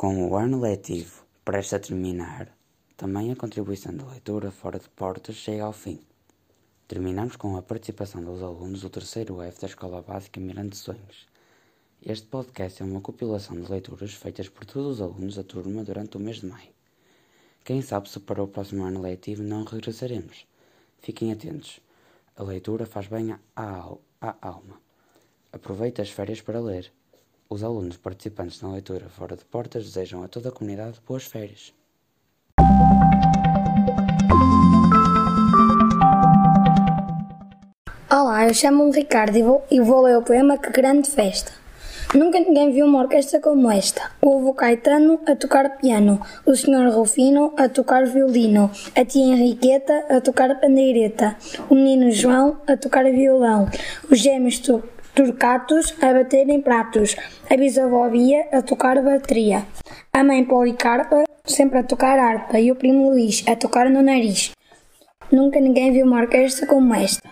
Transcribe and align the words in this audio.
Com 0.00 0.28
o 0.28 0.36
ano 0.36 0.60
letivo 0.60 1.24
prestes 1.44 1.74
a 1.74 1.80
terminar, 1.80 2.56
também 2.96 3.32
a 3.32 3.34
contribuição 3.34 3.92
da 3.96 4.04
leitura 4.04 4.52
fora 4.52 4.78
de 4.78 4.88
portas 4.90 5.34
chega 5.34 5.64
ao 5.64 5.72
fim. 5.72 5.98
Terminamos 6.86 7.34
com 7.34 7.56
a 7.56 7.62
participação 7.62 8.22
dos 8.22 8.40
alunos 8.40 8.82
do 8.82 8.90
terceiro 8.90 9.42
F 9.42 9.60
da 9.60 9.66
Escola 9.66 10.00
Básica 10.00 10.38
Mirante 10.38 10.76
Sonhos. 10.76 11.26
Este 12.00 12.28
podcast 12.28 12.80
é 12.80 12.86
uma 12.86 13.00
compilação 13.00 13.60
de 13.60 13.68
leituras 13.68 14.14
feitas 14.14 14.48
por 14.48 14.64
todos 14.64 14.86
os 14.86 15.00
alunos 15.00 15.34
da 15.34 15.42
turma 15.42 15.82
durante 15.82 16.16
o 16.16 16.20
mês 16.20 16.36
de 16.36 16.46
maio. 16.46 16.70
Quem 17.64 17.82
sabe 17.82 18.08
se 18.08 18.20
para 18.20 18.40
o 18.40 18.46
próximo 18.46 18.84
ano 18.84 19.02
letivo 19.02 19.42
não 19.42 19.64
regressaremos. 19.64 20.46
Fiquem 21.00 21.32
atentos. 21.32 21.80
A 22.36 22.44
leitura 22.44 22.86
faz 22.86 23.08
bem 23.08 23.32
à, 23.32 23.40
à 24.20 24.48
alma. 24.48 24.80
Aproveite 25.52 26.00
as 26.00 26.10
férias 26.10 26.40
para 26.40 26.60
ler. 26.60 26.92
Os 27.50 27.64
alunos 27.64 27.96
participantes 27.96 28.60
na 28.60 28.70
leitura 28.70 29.08
fora 29.08 29.34
de 29.34 29.42
portas 29.42 29.82
desejam 29.82 30.22
a 30.22 30.28
toda 30.28 30.50
a 30.50 30.52
comunidade 30.52 31.00
boas 31.06 31.24
férias. 31.24 31.72
Olá, 38.10 38.46
eu 38.46 38.52
chamo-me 38.52 38.92
Ricardo 38.92 39.38
e 39.38 39.42
vou, 39.42 39.64
e 39.70 39.80
vou 39.80 40.02
ler 40.02 40.18
o 40.18 40.22
poema 40.22 40.58
Que 40.58 40.70
Grande 40.70 41.08
Festa. 41.08 41.50
Nunca 42.14 42.38
ninguém 42.38 42.70
viu 42.70 42.84
uma 42.84 43.00
orquestra 43.00 43.40
como 43.40 43.70
esta. 43.70 44.10
O 44.20 44.38
avô 44.38 44.52
Caetano 44.52 45.18
a 45.26 45.34
tocar 45.34 45.78
piano, 45.78 46.20
o 46.44 46.54
senhor 46.54 46.90
Rufino 46.90 47.54
a 47.56 47.66
tocar 47.68 48.04
violino, 48.04 48.70
a 48.94 49.04
tia 49.06 49.24
Henriqueta 49.24 50.04
a 50.10 50.20
tocar 50.20 50.60
pandeireta, 50.60 51.34
o 51.70 51.74
menino 51.74 52.10
João 52.10 52.60
a 52.66 52.76
tocar 52.76 53.04
violão, 53.04 53.68
os 54.10 54.18
gêmeos 54.18 54.58
turcatos 55.18 55.96
a 56.00 56.12
bater 56.12 56.48
em 56.48 56.60
pratos, 56.62 57.16
a 57.50 57.56
bisavó 57.56 58.08
Bia 58.08 58.46
a 58.52 58.62
tocar 58.62 59.02
bateria, 59.02 59.66
a 60.12 60.22
mãe 60.22 60.44
Policarpa 60.44 61.24
sempre 61.44 61.80
a 61.80 61.82
tocar 61.82 62.20
harpa. 62.20 62.60
E 62.60 62.70
o 62.70 62.76
primo 62.76 63.10
Luís 63.10 63.42
a 63.48 63.56
tocar 63.56 63.90
no 63.90 64.00
nariz. 64.00 64.52
Nunca 65.32 65.58
ninguém 65.58 65.90
viu 65.90 66.06
uma 66.06 66.20
orquestra 66.20 66.68
como 66.68 66.94
esta. 66.94 67.28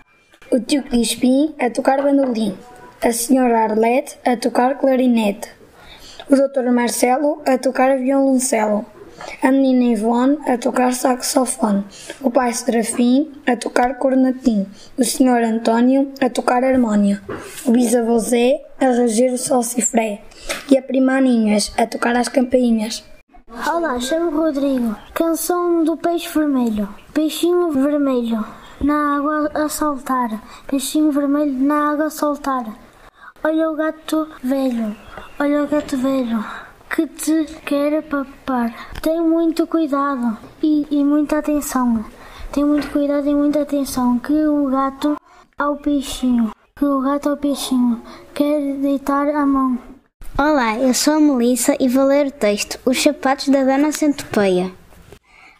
O 0.51 0.59
tio 0.59 0.83
Crispim 0.83 1.55
a 1.61 1.71
tocar 1.71 2.03
bandolim, 2.03 2.59
a 3.01 3.13
senhora 3.13 3.61
Arlete 3.61 4.19
a 4.25 4.37
tocar 4.37 4.79
clarinete, 4.79 5.49
o 6.29 6.35
doutor 6.35 6.69
Marcelo 6.73 7.41
a 7.47 7.57
tocar 7.57 7.97
violoncelo, 7.99 8.85
a 9.43 9.51
menina 9.51 9.93
Ivone 9.93 10.39
a 10.47 10.59
tocar 10.59 10.93
saxofone, 10.93 11.85
o 12.23 12.31
pai 12.31 12.53
Serafim 12.53 13.33
a 13.47 13.57
tocar 13.57 13.99
cornetim, 13.99 14.67
o 14.99 15.05
senhor 15.05 15.43
António 15.43 16.13
a 16.21 16.29
tocar 16.31 16.65
harmónio, 16.65 17.21
o 17.65 17.71
bisavô 17.71 18.19
Zé 18.19 18.65
a 18.81 18.87
reger 18.87 19.33
o 19.33 19.39
salsifré 19.39 20.23
e 20.71 20.77
a 20.79 20.83
prima 20.83 21.19
Aninhas 21.19 21.73
a 21.77 21.87
tocar 21.87 22.17
as 22.17 22.29
campainhas. 22.29 23.05
Olá, 23.73 23.99
chamo 24.01 24.31
Rodrigo. 24.31 24.97
Canção 25.15 25.85
do 25.85 25.97
peixe 25.97 26.29
vermelho. 26.29 26.89
Peixinho 27.15 27.71
vermelho, 27.71 28.45
na 28.81 29.17
água 29.17 29.51
a 29.55 29.69
saltar. 29.69 30.43
Peixinho 30.67 31.13
vermelho, 31.13 31.53
na 31.53 31.93
água 31.93 32.07
a 32.07 32.11
saltar. 32.11 32.67
Olha 33.45 33.71
o 33.71 33.77
gato 33.77 34.29
velho, 34.43 34.97
olha 35.39 35.63
o 35.63 35.69
gato 35.69 35.97
velho 35.97 36.66
que 36.91 37.07
te 37.07 37.45
quer 37.65 38.03
papar. 38.03 38.93
Tem 39.03 39.21
muito 39.21 39.67
cuidado 39.67 40.39
e, 40.63 40.87
e 40.91 41.05
muita 41.05 41.39
atenção. 41.39 42.05
Tem 42.53 42.65
muito 42.65 42.91
cuidado 42.91 43.29
e 43.29 43.35
muita 43.35 43.63
atenção 43.63 44.19
que 44.19 44.33
o 44.33 44.71
gato 44.71 45.17
ao 45.59 45.77
peixinho, 45.77 46.51
que 46.77 46.85
o 46.85 47.01
gato 47.01 47.29
ao 47.31 47.37
peixinho 47.37 48.01
quer 48.35 48.75
deitar 48.77 49.29
a 49.29 49.45
mão. 49.45 49.79
Olá, 50.39 50.79
eu 50.79 50.93
sou 50.93 51.15
a 51.15 51.21
Melissa 51.21 51.77
e 51.81 51.89
vou 51.89 52.05
ler 52.05 52.27
o 52.27 52.31
texto 52.31 52.79
Os 52.85 53.03
Sapatos 53.03 53.49
da 53.49 53.65
Dona 53.65 53.91
Centopeia. 53.91 54.71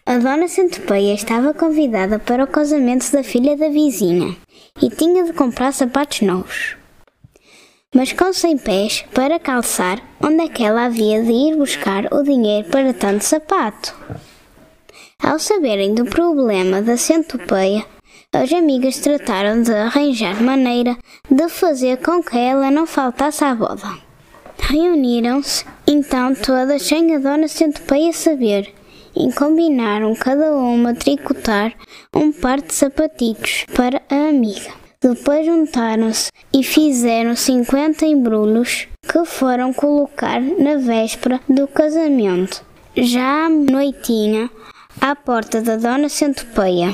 A 0.05 0.19
Dona 0.19 0.49
Centopeia 0.49 1.15
estava 1.15 1.53
convidada 1.53 2.19
para 2.19 2.45
o 2.45 2.47
casamento 2.47 3.11
da 3.11 3.25
filha 3.25 3.57
da 3.57 3.69
vizinha 3.69 4.37
e 4.81 4.89
tinha 4.91 5.25
de 5.25 5.33
comprar 5.33 5.73
sapatos 5.73 6.21
novos. 6.21 6.77
Mas 7.97 8.13
com 8.13 8.31
sem 8.31 8.59
pés 8.59 9.07
para 9.15 9.41
calçar, 9.41 10.03
onde 10.23 10.45
é 10.45 10.49
que 10.49 10.63
ela 10.63 10.85
havia 10.85 11.23
de 11.23 11.33
ir 11.33 11.57
buscar 11.57 12.13
o 12.13 12.23
dinheiro 12.23 12.69
para 12.69 12.93
tanto 12.93 13.25
sapato? 13.25 13.95
Ao 15.19 15.39
saberem 15.39 15.95
do 15.95 16.05
problema 16.05 16.83
da 16.83 16.99
centopeia, 16.99 17.87
as 18.35 18.53
amigas 18.53 18.99
trataram 18.99 19.63
de 19.63 19.73
arranjar 19.73 20.43
maneira 20.43 20.95
de 21.31 21.49
fazer 21.49 21.97
com 21.97 22.23
que 22.23 22.37
ela 22.37 22.71
não 22.71 22.87
faltasse 22.87 23.43
à 23.43 23.55
boda. 23.55 23.89
Reuniram-se 24.59 25.65
então 25.87 26.35
todas 26.35 26.83
sem 26.83 27.17
a 27.17 27.19
dona 27.19 27.49
centopeia 27.49 28.13
saber 28.13 28.75
e 29.17 29.33
combinaram 29.33 30.15
cada 30.17 30.53
uma 30.53 30.93
tricotar 30.93 31.73
um 32.15 32.31
par 32.31 32.61
de 32.61 32.75
sapatitos 32.75 33.65
para 33.75 34.03
a 34.11 34.29
amiga. 34.29 34.86
Depois 35.09 35.47
juntaram-se 35.47 36.33
e 36.53 36.65
fizeram 36.65 37.37
50 37.37 38.05
embrulhos 38.05 38.89
que 39.07 39.25
foram 39.25 39.73
colocar 39.73 40.41
na 40.41 40.79
véspera 40.79 41.41
do 41.49 41.69
casamento, 41.69 42.65
já 42.97 43.47
à 43.47 43.49
noitinha, 43.49 44.51
à 45.01 45.15
porta 45.15 45.63
da 45.63 45.77
Dona 45.77 46.09
Centopeia. 46.09 46.93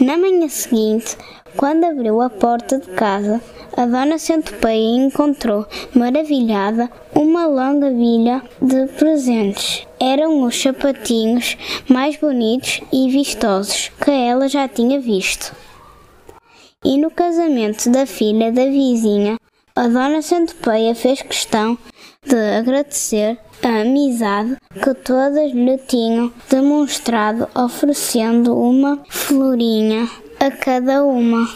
Na 0.00 0.16
manhã 0.16 0.48
seguinte, 0.48 1.14
quando 1.58 1.84
abriu 1.84 2.22
a 2.22 2.30
porta 2.30 2.78
de 2.78 2.86
casa, 2.92 3.38
a 3.76 3.84
Dona 3.84 4.16
Centopeia 4.16 4.96
encontrou, 4.96 5.66
maravilhada, 5.94 6.90
uma 7.14 7.44
longa 7.44 7.90
bilha 7.90 8.42
de 8.62 8.86
presentes. 8.94 9.86
Eram 10.00 10.42
os 10.42 10.58
sapatinhos 10.58 11.54
mais 11.86 12.16
bonitos 12.16 12.80
e 12.90 13.10
vistosos 13.10 13.90
que 14.02 14.10
ela 14.10 14.48
já 14.48 14.66
tinha 14.66 14.98
visto. 14.98 15.65
E 16.88 16.96
no 16.98 17.10
casamento 17.10 17.90
da 17.90 18.06
filha 18.06 18.52
da 18.52 18.64
vizinha, 18.66 19.36
a 19.74 19.88
Dona 19.88 20.22
Centopeia 20.22 20.94
fez 20.94 21.20
questão 21.20 21.76
de 22.24 22.36
agradecer 22.36 23.36
a 23.60 23.80
amizade 23.80 24.56
que 24.72 24.94
todas 24.94 25.50
lhe 25.50 25.78
tinham 25.78 26.32
demonstrado, 26.48 27.48
oferecendo 27.56 28.56
uma 28.56 29.02
florinha 29.08 30.08
a 30.38 30.48
cada 30.52 31.02
uma. 31.02 31.48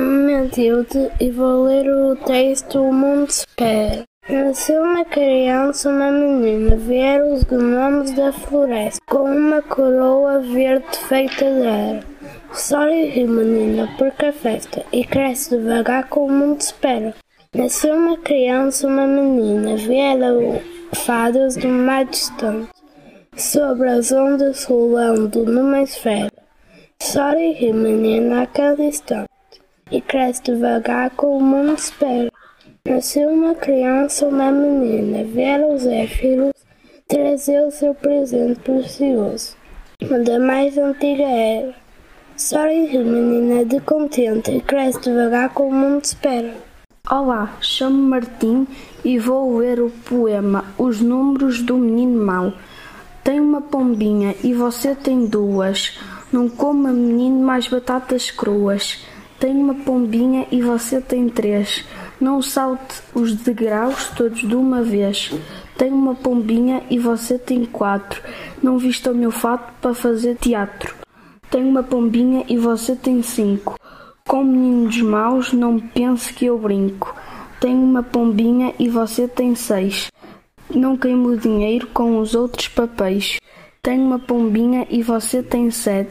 Matilde 0.00 1.08
e 1.20 1.30
vou 1.30 1.62
ler 1.62 1.88
o 1.88 2.16
texto 2.16 2.80
O 2.80 2.92
Mundo 2.92 3.28
Espera. 3.28 4.02
Nasceu 4.28 4.82
uma 4.82 5.04
criança, 5.04 5.88
uma 5.88 6.10
menina, 6.10 6.74
vieram 6.74 7.32
os 7.32 7.44
gnomos 7.44 8.10
da 8.10 8.32
floresta, 8.32 9.00
com 9.08 9.22
uma 9.22 9.62
coroa 9.62 10.40
verde 10.40 10.98
feita 11.08 11.44
de 11.44 11.66
era. 11.66 12.17
E 12.90 13.04
ri, 13.06 13.26
menina, 13.26 13.88
porque 13.96 14.26
a 14.26 14.32
festa, 14.32 14.84
e 14.92 15.04
cresce 15.04 15.50
devagar 15.50 16.08
com 16.08 16.26
o 16.26 16.30
mundo 16.30 16.60
espera. 16.60 17.14
Nasceu 17.54 17.94
uma 17.94 18.18
criança, 18.18 18.86
uma 18.86 19.06
menina, 19.06 19.76
vieram 19.76 20.60
fadas 20.92 21.56
do 21.56 21.68
mar 21.68 22.04
distante, 22.04 22.68
sobre 23.36 23.88
as 23.88 24.12
ondas 24.12 24.64
rolando 24.64 25.44
numa 25.44 25.82
esfera. 25.82 26.32
E 27.00 27.52
ri, 27.52 27.72
menina, 27.72 28.42
a 28.42 28.46
cada 28.46 28.82
instante, 28.82 29.28
e 29.90 30.00
cresce 30.00 30.42
devagar 30.42 31.10
com 31.10 31.38
o 31.38 31.40
mundo 31.40 31.74
espera. 31.74 32.30
Nasceu 32.86 33.28
uma 33.28 33.54
criança, 33.54 34.26
uma 34.26 34.50
menina, 34.50 35.24
vieram 35.24 35.74
os 35.74 35.86
éfiros 35.86 36.52
trazer 37.06 37.62
o 37.62 37.70
seu 37.70 37.94
presente 37.94 38.60
precioso, 38.60 39.56
da 40.24 40.38
mais 40.38 40.76
antiga 40.76 41.24
era. 41.24 41.87
Ri, 42.40 42.96
menina, 42.98 43.64
de 43.64 43.80
contente, 43.80 44.60
cresce 44.60 45.00
devagar 45.00 45.48
com 45.48 45.70
o 45.70 45.74
mundo 45.74 46.04
espera. 46.04 46.54
Olá, 47.10 47.56
chamo-me 47.60 48.08
Martim 48.08 48.64
e 49.04 49.18
vou 49.18 49.58
ler 49.58 49.80
o 49.80 49.90
poema 49.90 50.64
Os 50.78 51.00
Números 51.00 51.60
do 51.60 51.76
Menino 51.76 52.24
Mau. 52.24 52.52
Tem 53.24 53.40
uma 53.40 53.60
pombinha 53.60 54.36
e 54.44 54.54
você 54.54 54.94
tem 54.94 55.26
duas. 55.26 55.98
Não 56.32 56.48
coma, 56.48 56.92
menino, 56.92 57.40
mais 57.40 57.66
batatas 57.66 58.30
cruas. 58.30 59.04
Tem 59.40 59.56
uma 59.56 59.74
pombinha 59.74 60.46
e 60.52 60.62
você 60.62 61.00
tem 61.00 61.28
três. 61.28 61.84
Não 62.20 62.40
salte 62.40 63.02
os 63.16 63.34
degraus 63.34 64.10
todos 64.16 64.46
de 64.46 64.54
uma 64.54 64.80
vez. 64.80 65.32
Tem 65.76 65.90
uma 65.90 66.14
pombinha 66.14 66.84
e 66.88 67.00
você 67.00 67.36
tem 67.36 67.64
quatro. 67.64 68.22
Não 68.62 68.78
vista 68.78 69.10
o 69.10 69.14
meu 69.14 69.32
fato 69.32 69.72
para 69.80 69.92
fazer 69.92 70.36
teatro. 70.36 71.07
Tem 71.50 71.64
uma 71.64 71.82
pombinha 71.82 72.44
e 72.46 72.58
você 72.58 72.94
tem 72.94 73.22
cinco. 73.22 73.76
Com 74.26 74.44
meninos 74.44 75.00
maus, 75.00 75.52
não 75.54 75.80
pense 75.80 76.32
que 76.34 76.44
eu 76.44 76.58
brinco. 76.58 77.14
Tenho 77.58 77.82
uma 77.82 78.02
pombinha 78.02 78.74
e 78.78 78.86
você 78.88 79.26
tem 79.26 79.54
seis. 79.54 80.10
Não 80.68 80.94
queimo 80.96 81.34
dinheiro 81.38 81.86
com 81.86 82.18
os 82.18 82.34
outros 82.34 82.68
papéis. 82.68 83.38
Tenho 83.82 84.04
uma 84.04 84.18
pombinha 84.18 84.86
e 84.90 85.02
você 85.02 85.42
tem 85.42 85.70
sete. 85.70 86.10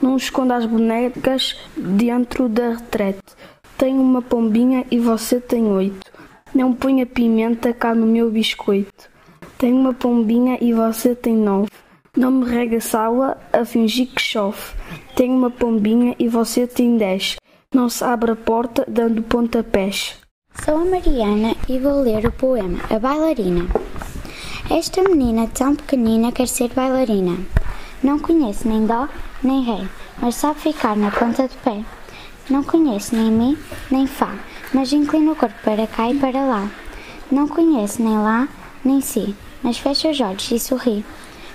Não 0.00 0.16
esconda 0.16 0.54
as 0.54 0.66
bonecas 0.66 1.56
dentro 1.76 2.48
da 2.48 2.70
retrete. 2.70 3.18
Tenho 3.76 4.00
uma 4.00 4.22
pombinha 4.22 4.86
e 4.88 5.00
você 5.00 5.40
tem 5.40 5.64
oito. 5.64 6.12
Não 6.54 6.72
ponha 6.72 7.04
pimenta 7.04 7.72
cá 7.72 7.92
no 7.92 8.06
meu 8.06 8.30
biscoito. 8.30 9.10
Tenho 9.58 9.76
uma 9.76 9.92
pombinha 9.92 10.56
e 10.60 10.72
você 10.72 11.14
tem 11.14 11.34
nove. 11.34 11.68
Não 12.16 12.30
me 12.30 12.46
rega 12.50 12.80
sala 12.80 13.36
a 13.52 13.62
fingir 13.66 14.06
que 14.06 14.22
chove. 14.22 14.74
Tenho 15.14 15.36
uma 15.36 15.50
pombinha 15.50 16.16
e 16.18 16.26
você 16.28 16.66
tem 16.66 16.96
dez. 16.96 17.36
Não 17.74 17.90
se 17.90 18.02
abre 18.02 18.30
a 18.30 18.36
porta 18.36 18.86
dando 18.88 19.22
pontapés. 19.22 20.16
Sou 20.64 20.78
a 20.78 20.84
Mariana 20.86 21.54
e 21.68 21.78
vou 21.78 22.00
ler 22.00 22.24
o 22.26 22.32
poema 22.32 22.78
A 22.88 22.98
Bailarina. 22.98 23.66
Esta 24.70 25.02
menina 25.02 25.46
tão 25.48 25.76
pequenina 25.76 26.32
quer 26.32 26.48
ser 26.48 26.72
bailarina. 26.72 27.36
Não 28.02 28.18
conhece 28.18 28.66
nem 28.66 28.86
dó 28.86 29.06
nem 29.42 29.62
ré, 29.62 29.86
mas 30.18 30.36
sabe 30.36 30.58
ficar 30.58 30.96
na 30.96 31.10
ponta 31.10 31.46
do 31.46 31.54
pé. 31.62 31.84
Não 32.48 32.64
conhece 32.64 33.14
nem 33.14 33.30
mi 33.30 33.58
nem 33.90 34.06
fá, 34.06 34.34
mas 34.72 34.90
inclina 34.90 35.32
o 35.32 35.36
corpo 35.36 35.56
para 35.62 35.86
cá 35.86 36.10
e 36.10 36.18
para 36.18 36.46
lá. 36.46 36.70
Não 37.30 37.46
conhece 37.46 38.00
nem 38.00 38.16
lá 38.16 38.48
nem 38.82 39.02
si, 39.02 39.36
mas 39.62 39.76
fecha 39.76 40.08
os 40.08 40.18
olhos 40.18 40.50
e 40.50 40.58
sorri. 40.58 41.04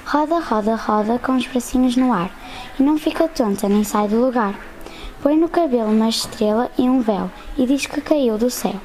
Roda, 0.06 0.40
roda, 0.40 0.76
roda 0.76 1.20
com 1.20 1.36
os 1.38 1.48
bracinhos 1.48 1.96
no 1.96 2.12
ar 2.12 2.30
e 2.80 2.84
não 2.84 2.98
fica 2.98 3.28
tonta 3.28 3.70
nem 3.70 3.84
sai 3.84 4.08
do 4.08 4.20
lugar. 4.20 4.54
Põe 5.22 5.38
no 5.38 5.48
cabelo 5.48 5.92
uma 5.92 6.10
estrela 6.10 6.70
e 6.78 6.90
um 6.90 7.02
véu 7.02 7.30
e 7.58 7.66
diz 7.66 7.86
que 7.86 8.02
caiu 8.02 8.38
do 8.38 8.50
céu. 8.50 8.76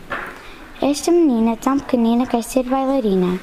Esta 0.81 1.11
menina 1.11 1.57
tão 1.57 1.79
pequenina 1.79 2.27
quer 2.27 2.43
ser 2.43 2.63
bailarina, 2.65 3.41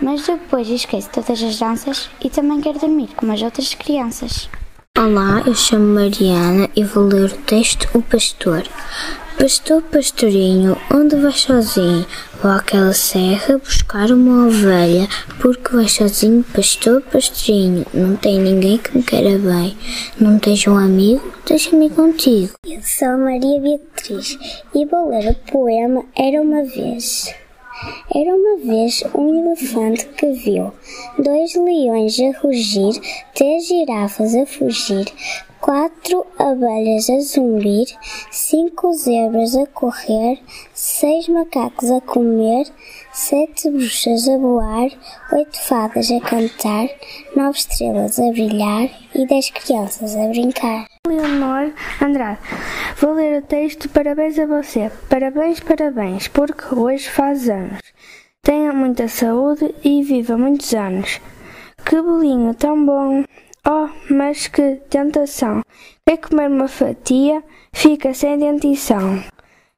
mas 0.00 0.26
depois 0.26 0.68
esquece 0.68 1.08
todas 1.08 1.42
as 1.42 1.58
danças 1.58 2.10
e 2.20 2.28
também 2.28 2.60
quer 2.60 2.74
dormir 2.74 3.10
como 3.16 3.32
as 3.32 3.40
outras 3.40 3.74
crianças. 3.74 4.48
Olá, 4.98 5.42
eu 5.46 5.54
chamo 5.54 5.94
Mariana 5.94 6.68
e 6.74 6.84
vou 6.84 7.04
ler 7.04 7.30
o 7.30 7.36
texto 7.38 7.88
O 7.94 8.02
Pastor. 8.02 8.64
Pastor, 9.38 9.82
pastorinho, 9.82 10.76
onde 10.92 11.16
vais 11.16 11.40
sozinho? 11.40 12.06
Vou 12.40 12.52
àquela 12.52 12.92
serra 12.92 13.58
buscar 13.58 14.10
uma 14.12 14.46
ovelha, 14.46 15.08
porque 15.40 15.74
vais 15.74 15.92
sozinho, 15.92 16.44
pastor, 16.54 17.02
pastorinho. 17.02 17.84
Não 17.92 18.16
tem 18.16 18.38
ninguém 18.38 18.78
que 18.78 18.96
me 18.96 19.02
queira 19.02 19.36
bem. 19.38 19.76
Não 20.20 20.38
tens 20.38 20.66
um 20.66 20.76
amigo? 20.76 21.32
Deixa-me 21.46 21.90
contigo. 21.90 22.54
Eu 22.64 22.80
sou 22.82 23.18
Maria 23.18 23.60
Beatriz 23.60 24.38
e 24.74 24.86
vou 24.86 25.08
ler 25.10 25.30
o 25.30 25.50
poema 25.50 26.04
Era 26.16 26.40
uma 26.40 26.62
vez. 26.62 27.34
Era 28.14 28.34
uma 28.34 28.56
vez 28.64 29.02
um 29.14 29.34
elefante 29.34 30.06
que 30.16 30.32
viu 30.32 30.72
dois 31.18 31.54
leões 31.54 32.16
a 32.20 32.38
rugir, 32.38 33.00
três 33.34 33.66
girafas 33.66 34.34
a 34.34 34.46
fugir, 34.46 35.04
quatro 35.64 36.26
abelhas 36.38 37.08
a 37.08 37.20
zumbir, 37.20 37.86
cinco 38.30 38.92
zebras 38.92 39.56
a 39.56 39.66
correr, 39.66 40.38
seis 40.74 41.26
macacos 41.26 41.90
a 41.90 42.02
comer, 42.02 42.66
sete 43.14 43.70
bruxas 43.70 44.28
a 44.28 44.36
voar, 44.36 44.90
oito 45.32 45.58
fadas 45.66 46.10
a 46.10 46.20
cantar, 46.20 46.86
nove 47.34 47.56
estrelas 47.56 48.18
a 48.18 48.30
brilhar 48.30 48.90
e 49.14 49.26
dez 49.26 49.48
crianças 49.48 50.14
a 50.14 50.28
brincar. 50.28 50.84
Leonor 51.08 51.72
Andrade, 51.98 52.40
vou 53.00 53.14
ler 53.14 53.42
o 53.42 53.46
texto 53.46 53.88
Parabéns 53.88 54.38
a 54.38 54.44
você. 54.44 54.92
Parabéns, 55.08 55.60
parabéns, 55.60 56.28
porque 56.28 56.74
hoje 56.74 57.08
faz 57.08 57.48
anos. 57.48 57.80
Tenha 58.42 58.70
muita 58.74 59.08
saúde 59.08 59.74
e 59.82 60.02
viva 60.02 60.36
muitos 60.36 60.74
anos. 60.74 61.22
Que 61.86 62.02
bolinho 62.02 62.52
tão 62.52 62.84
bom! 62.84 63.24
Oh, 63.66 63.88
mas 64.10 64.46
que 64.46 64.76
tentação! 64.90 65.62
Quer 66.06 66.18
comer 66.18 66.50
uma 66.50 66.68
fatia? 66.68 67.42
Fica 67.72 68.12
sem 68.12 68.38
dentição. 68.38 69.24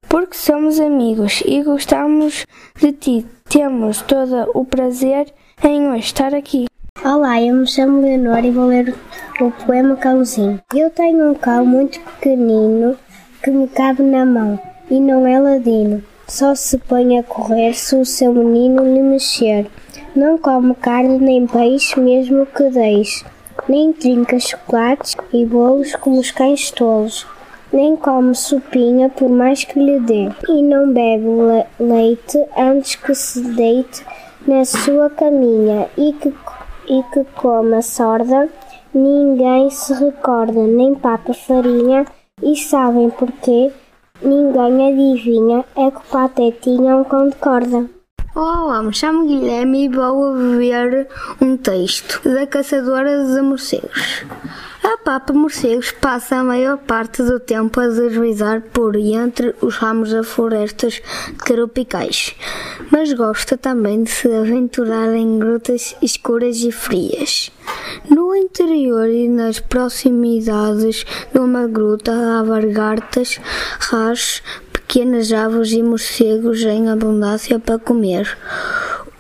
Porque 0.09 0.37
somos 0.37 0.81
amigos 0.81 1.41
e 1.47 1.63
gostamos 1.63 2.45
de 2.81 2.91
ti. 2.91 3.27
Temos 3.49 4.03
todo 4.03 4.51
o 4.55 4.65
prazer 4.65 5.33
em 5.63 5.89
hoje 5.89 6.01
estar 6.01 6.35
aqui. 6.35 6.67
Olá, 7.05 7.41
eu 7.41 7.55
me 7.55 7.67
chamo 7.69 8.01
Leonor 8.01 8.45
e 8.45 8.51
vou 8.51 8.67
ler 8.67 8.93
o 9.41 9.53
poema 9.53 9.95
Cãozinho. 9.95 10.61
Eu 10.75 10.91
tenho 10.91 11.31
um 11.31 11.35
cão 11.35 11.65
muito 11.65 12.01
pequenino 12.01 12.99
que 13.41 13.53
me 13.53 13.69
cabe 13.69 14.03
na 14.03 14.27
mão 14.27 14.59
e 14.91 14.99
não 14.99 15.25
é 15.25 15.39
ladino. 15.39 16.03
Só 16.27 16.57
se 16.57 16.77
põe 16.77 17.21
a 17.21 17.23
correr 17.23 17.73
se 17.75 17.95
o 17.95 18.05
seu 18.05 18.35
menino 18.35 18.83
lhe 18.83 19.01
mexer. 19.01 19.71
Não 20.13 20.37
come 20.37 20.75
carne 20.75 21.21
nem 21.21 21.47
peixe, 21.47 22.01
mesmo 22.01 22.47
que 22.47 22.69
deixe. 22.69 23.25
Nem 23.69 23.93
trinca 23.93 24.39
chocolates 24.39 25.17
e 25.33 25.45
bolos 25.45 25.95
como 25.97 26.21
os 26.21 26.31
cães 26.31 26.71
tolos. 26.71 27.27
Nem 27.73 27.97
come 27.97 28.35
sopinha 28.35 29.09
por 29.09 29.29
mais 29.29 29.65
que 29.65 29.79
lhe 29.79 29.99
dê. 29.99 30.29
E 30.49 30.63
não 30.63 30.93
bebe 30.93 31.25
le 31.25 31.65
leite 31.81 32.39
antes 32.57 32.95
que 32.95 33.15
se 33.15 33.41
deite 33.41 34.05
na 34.47 34.65
sua 34.65 35.11
caminha. 35.11 35.89
E 35.97 36.13
que, 36.13 36.33
e 36.89 37.03
que 37.13 37.25
coma 37.35 37.83
sorda, 37.83 38.49
ninguém 38.95 39.69
se 39.71 39.93
recorda. 39.95 40.63
Nem 40.63 40.95
papa 40.95 41.35
farinha. 41.35 42.07
E 42.43 42.55
sabem 42.55 43.11
porquê? 43.11 43.73
Ninguém 44.23 44.89
adivinha, 44.89 45.65
é 45.77 45.91
que 45.91 45.99
o 45.99 46.11
Patetinha 46.11 46.93
é 46.93 46.97
um 46.97 47.05
cão 47.05 47.29
de 47.29 47.37
corda. 47.37 47.96
Olá, 48.39 48.83
me 48.83 48.93
chamo 48.93 49.27
Guilherme 49.27 49.87
e 49.87 49.89
vou 49.89 50.35
ver 50.59 51.09
um 51.41 51.57
texto 51.57 52.21
da 52.23 52.47
Caçadora 52.47 53.25
de 53.25 53.41
Morcegos. 53.41 54.27
A 54.85 54.99
Papa 54.99 55.33
Morcegos 55.33 55.91
passa 55.93 56.37
a 56.37 56.45
maior 56.45 56.77
parte 56.77 57.23
do 57.23 57.41
tempo 57.41 57.81
a 57.81 57.89
deslizar 57.89 58.61
por 58.75 58.95
entre 58.95 59.55
os 59.63 59.77
ramos 59.77 60.11
das 60.11 60.27
florestas 60.27 61.01
tropicais, 61.47 62.37
mas 62.91 63.11
gosta 63.15 63.57
também 63.57 64.03
de 64.03 64.11
se 64.11 64.31
aventurar 64.31 65.15
em 65.15 65.39
grutas 65.39 65.97
escuras 66.03 66.59
e 66.59 66.71
frias. 66.71 67.51
No 68.11 68.37
interior 68.37 69.09
e 69.09 69.29
nas 69.29 69.61
proximidades 69.61 71.07
de 71.33 71.39
uma 71.39 71.67
gruta 71.67 72.13
há 72.13 72.43
lagartas, 72.43 73.41
rás, 73.81 74.43
pequenas 74.87 75.33
aves 75.33 75.73
e 75.73 75.83
morcegos 75.83 76.63
em 76.63 76.89
abundância 76.89 77.59
para 77.59 77.79
comer. 77.79 78.39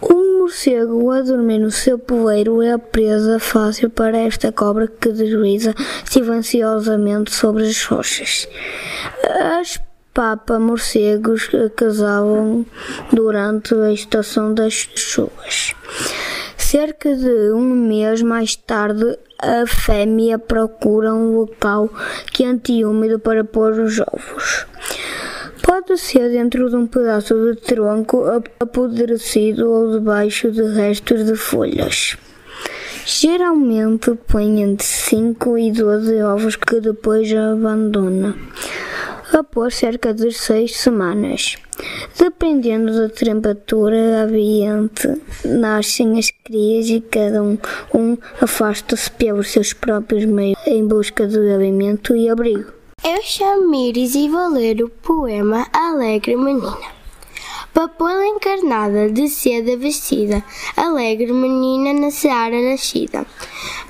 Um 0.00 0.38
morcego 0.40 1.10
a 1.10 1.20
dormir 1.22 1.58
no 1.58 1.72
seu 1.72 1.98
poleiro 1.98 2.62
é 2.62 2.72
a 2.72 2.78
presa 2.78 3.40
fácil 3.40 3.90
para 3.90 4.16
esta 4.16 4.52
cobra 4.52 4.86
que 4.86 5.10
desliza 5.10 5.74
silenciosamente 6.04 7.34
sobre 7.34 7.66
as 7.66 7.84
rochas. 7.84 8.48
As 9.60 9.78
papa 10.14 10.58
morcegos 10.58 11.50
casavam 11.74 12.64
durante 13.12 13.74
a 13.74 13.92
estação 13.92 14.54
das 14.54 14.88
chuvas. 14.94 15.74
Cerca 16.56 17.14
de 17.14 17.52
um 17.52 17.62
mês 17.62 18.22
mais 18.22 18.56
tarde, 18.56 19.18
a 19.38 19.66
fêmea 19.66 20.38
procura 20.38 21.12
um 21.14 21.36
local 21.36 21.90
quente 22.32 22.72
e 22.72 22.84
úmido 22.84 23.18
para 23.18 23.44
pôr 23.44 23.72
os 23.72 24.00
ovos. 24.00 24.66
Pode 25.66 25.98
ser 25.98 26.30
dentro 26.30 26.70
de 26.70 26.76
um 26.76 26.86
pedaço 26.86 27.34
de 27.34 27.60
tronco 27.60 28.22
apodrecido 28.60 29.68
ou 29.68 29.98
debaixo 29.98 30.52
de 30.52 30.62
restos 30.62 31.26
de 31.26 31.34
folhas. 31.34 32.16
Geralmente 33.04 34.14
põe 34.28 34.62
entre 34.62 34.86
5 34.86 35.58
e 35.58 35.72
12 35.72 36.22
ovos 36.22 36.54
que 36.54 36.80
depois 36.80 37.32
abandona 37.32 38.36
após 39.32 39.74
cerca 39.74 40.14
de 40.14 40.30
6 40.30 40.76
semanas. 40.76 41.56
Dependendo 42.16 42.92
da 42.92 43.08
temperatura 43.08 44.22
ambiente, 44.22 45.20
nascem 45.44 46.16
as 46.16 46.30
crias 46.30 46.88
e 46.88 47.00
cada 47.00 47.42
um, 47.42 47.58
um 47.92 48.16
afasta-se 48.40 49.10
pelos 49.10 49.50
seus 49.50 49.72
próprios 49.72 50.24
meios 50.24 50.58
em 50.64 50.86
busca 50.86 51.26
de 51.26 51.38
alimento 51.52 52.14
e 52.14 52.28
abrigo. 52.28 52.75
Eu 53.08 53.22
chamo 53.22 53.72
Iris 53.72 54.16
e 54.16 54.28
vou 54.28 54.48
ler 54.48 54.82
o 54.82 54.88
poema 54.88 55.68
Alegre 55.72 56.34
Menina. 56.34 56.90
Papoula 57.72 58.26
encarnada 58.26 59.08
de 59.08 59.28
seda 59.28 59.76
vestida, 59.76 60.42
alegre 60.76 61.32
menina 61.32 61.92
na 61.92 62.10
seara 62.10 62.60
nascida. 62.60 63.24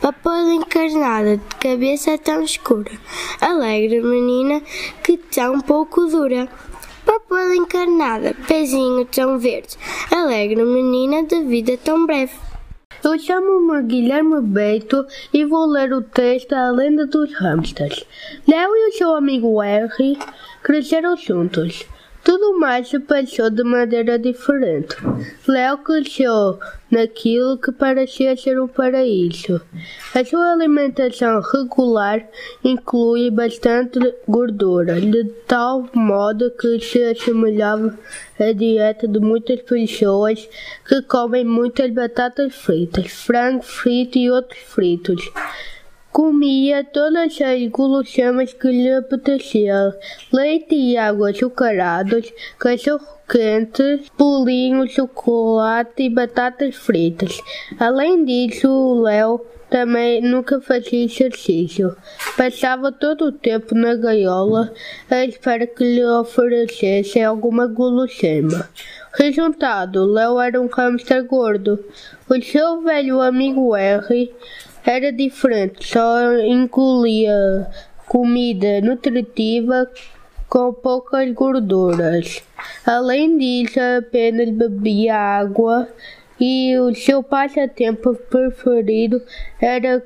Papoula 0.03 0.53
encarnada 0.53 1.39
de 1.39 1.57
cabeça 1.59 2.19
tão 2.19 2.43
escura, 2.43 2.93
alegre 3.41 4.03
menina 4.03 4.61
que 5.03 5.17
tão 5.17 5.63
pouco 5.63 6.05
dura. 6.09 6.47
Papoula 7.07 7.57
encarnada, 7.57 8.37
pezinho 8.47 9.07
tão 9.07 9.39
verde, 9.39 9.79
alegre 10.11 10.63
menina 10.63 11.23
de 11.23 11.43
vida 11.43 11.79
tão 11.83 12.05
breve. 12.05 12.46
Eu 13.07 13.17
chamo-me 13.21 13.85
Guilherme 13.85 14.41
Beito 14.43 15.07
e 15.33 15.45
vou 15.45 15.65
ler 15.65 15.93
o 15.93 16.03
texto 16.03 16.53
A 16.55 16.73
Lenda 16.73 17.07
dos 17.07 17.33
Hamsters. 17.41 18.05
Léo 18.49 18.75
e 18.75 18.89
o 18.89 18.93
seu 18.95 19.15
amigo 19.15 19.61
Harry 19.61 20.19
cresceram 20.61 21.17
juntos. 21.17 21.85
Tudo 22.27 22.59
mais 22.59 22.89
se 22.89 22.99
passou 22.99 23.49
de 23.51 23.63
maneira 23.63 24.19
diferente. 24.19 24.97
Léo 25.47 25.79
cresceu 25.79 26.59
naquilo 26.91 27.57
que 27.57 27.71
parecia 27.71 28.37
ser 28.37 28.61
um 28.61 28.67
paraíso. 28.67 29.61
A 30.13 30.25
sua 30.25 30.55
alimentação 30.55 31.41
regular 31.41 32.27
inclui 32.65 33.31
bastante 33.31 34.01
gordura, 34.27 35.01
de 35.01 35.23
tal 35.47 35.89
modo 35.95 36.51
que 36.51 36.81
se 36.81 37.01
assemelhava 37.05 37.97
à 38.41 38.53
dieta 38.53 39.07
de 39.07 39.21
muitas 39.21 39.63
pessoas 39.63 40.49
que 40.85 41.03
comem 41.03 41.45
muitas 41.45 41.93
batatas 41.93 42.53
fritas, 42.57 43.07
frango 43.07 43.63
frito 43.63 44.19
e 44.19 44.33
outros 44.33 44.59
fritos. 44.63 45.31
Comia 46.17 46.83
todas 46.83 47.39
as 47.43 47.69
guloseimas 47.69 48.55
que 48.55 48.69
lhe 48.69 48.91
apeteciam, 48.91 49.93
leite 50.33 50.75
e 50.75 50.97
água 50.97 51.29
açucarados, 51.29 52.33
cachorro 52.59 53.07
quente, 53.29 54.03
bolinho, 54.17 54.89
chocolate 54.89 56.05
e 56.05 56.09
batatas 56.09 56.75
fritas. 56.75 57.39
Além 57.79 58.25
disso, 58.25 58.67
o 58.67 59.03
Léo 59.03 59.45
também 59.69 60.23
nunca 60.23 60.59
fazia 60.59 61.05
exercício. 61.05 61.95
Passava 62.35 62.91
todo 62.91 63.27
o 63.27 63.33
tempo 63.33 63.75
na 63.75 63.95
gaiola 63.95 64.73
à 65.11 65.23
espera 65.23 65.67
que 65.67 65.85
lhe 65.85 66.03
oferecessem 66.03 67.25
alguma 67.25 67.67
guloseima. 67.67 68.71
Resultado, 69.13 70.07
Léo 70.07 70.41
era 70.41 70.59
um 70.59 70.69
hamster 70.69 71.27
gordo. 71.27 71.79
O 72.27 72.43
seu 72.43 72.81
velho 72.81 73.21
amigo 73.21 73.77
R 73.77 74.35
era 74.87 75.11
diferente, 75.11 75.85
só 75.85 76.33
engolia 76.39 77.67
comida 78.07 78.81
nutritiva 78.81 79.91
com 80.49 80.73
poucas 80.73 81.29
gorduras. 81.33 82.41
Além 82.87 83.37
disso, 83.37 83.81
apenas 83.99 84.49
bebia 84.51 85.17
água 85.17 85.89
e 86.39 86.79
o 86.79 86.95
seu 86.95 87.21
passatempo 87.21 88.15
preferido 88.15 89.21
era 89.61 90.01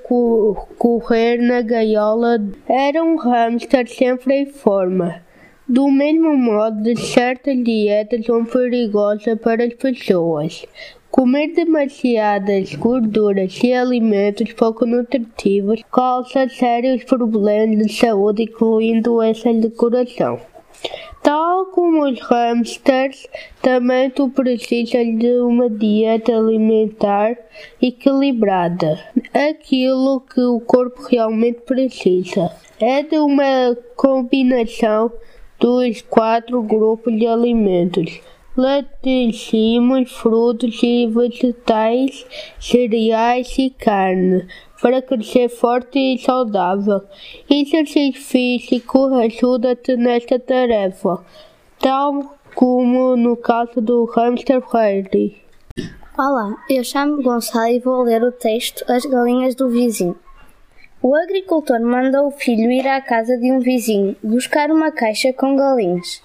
correr 0.79 1.37
na 1.43 1.61
gaiola. 1.61 2.43
Era 2.67 3.03
um 3.03 3.17
hamster 3.17 3.87
sempre 3.87 4.35
em 4.35 4.47
forma. 4.47 5.23
Do 5.69 5.89
mesmo 5.91 6.37
modo, 6.37 6.99
certas 6.99 7.63
dietas 7.63 8.25
são 8.25 8.45
perigosas 8.45 9.39
para 9.39 9.65
as 9.65 9.75
pessoas. 9.75 10.65
Comer 11.11 11.49
demasiadas 11.49 12.73
gorduras 12.77 13.59
e 13.65 13.73
alimentos 13.73 14.53
pouco 14.53 14.87
nutritivos 14.87 15.83
causa 15.91 16.49
sérios 16.49 17.03
problemas 17.03 17.85
de 17.85 17.93
saúde, 17.93 18.45
incluindo 18.45 19.15
doenças 19.15 19.61
de 19.61 19.71
coração. 19.71 20.39
Tal 21.21 21.67
como 21.67 22.05
os 22.09 22.21
hamsters, 22.21 23.27
também 23.61 24.09
tu 24.09 24.29
precisas 24.29 25.05
de 25.19 25.41
uma 25.41 25.69
dieta 25.69 26.33
alimentar 26.33 27.37
equilibrada. 27.83 28.99
Aquilo 29.35 30.21
que 30.21 30.41
o 30.41 30.61
corpo 30.61 31.03
realmente 31.03 31.61
precisa 31.63 32.53
é 32.79 33.03
de 33.03 33.19
uma 33.19 33.77
combinação 33.97 35.13
dos 35.59 36.03
quatro 36.03 36.63
grupos 36.63 37.19
de 37.19 37.27
alimentos: 37.27 38.21
laticínios, 38.57 40.13
frutos 40.13 40.83
e 40.83 41.07
vegetais, 41.07 42.27
cereais 42.59 43.57
e 43.59 43.71
carne, 43.71 44.47
para 44.83 45.01
crescer 45.01 45.49
forte 45.49 45.99
e 45.99 46.19
saudável. 46.19 47.03
Exercício 47.49 48.23
físico 48.23 49.07
ajuda-te 49.15 49.97
nesta 49.97 50.39
tarefa, 50.39 51.25
tal 51.79 52.37
como 52.55 53.17
no 53.17 53.37
caso 53.37 53.81
do 53.81 54.05
hamster 54.07 54.61
Harry. 54.73 55.41
Olá, 56.19 56.55
eu 56.69 56.83
chamo 56.83 57.23
Gonçalo 57.23 57.69
e 57.69 57.79
vou 57.79 58.03
ler 58.03 58.23
o 58.23 58.33
texto 58.33 58.85
As 58.91 59.07
Galinhas 59.07 59.55
do 59.55 59.71
Vizinho. 59.71 60.19
O 61.03 61.15
agricultor 61.15 61.81
manda 61.81 62.23
o 62.23 62.31
filho 62.31 62.71
ir 62.71 62.87
à 62.87 63.01
casa 63.01 63.39
de 63.39 63.51
um 63.51 63.61
vizinho 63.61 64.15
buscar 64.23 64.71
uma 64.71 64.91
caixa 64.91 65.33
com 65.33 65.57
galinhas. 65.57 66.23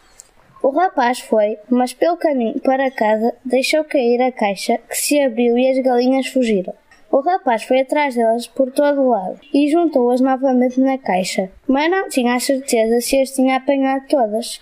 O 0.66 0.72
rapaz 0.72 1.20
foi, 1.20 1.60
mas 1.70 1.94
pelo 1.94 2.18
caminho 2.18 2.60
para 2.60 2.90
casa 2.90 3.36
deixou 3.46 3.84
cair 3.84 4.20
a 4.20 4.32
caixa 4.32 4.80
que 4.90 4.98
se 4.98 5.22
abriu 5.22 5.56
e 5.56 5.70
as 5.70 5.78
galinhas 5.78 6.26
fugiram. 6.26 6.74
O 7.12 7.20
rapaz 7.20 7.62
foi 7.62 7.82
atrás 7.82 8.16
delas 8.16 8.48
por 8.48 8.72
todo 8.72 9.00
o 9.00 9.10
lado 9.10 9.40
e 9.54 9.70
juntou-as 9.70 10.22
novamente 10.22 10.80
na 10.80 10.98
caixa, 10.98 11.52
mas 11.68 11.92
não 11.92 12.10
tinha 12.10 12.34
a 12.34 12.40
certeza 12.40 13.00
se 13.00 13.22
as 13.22 13.30
tinha 13.30 13.58
apanhado 13.58 14.08
todas. 14.08 14.60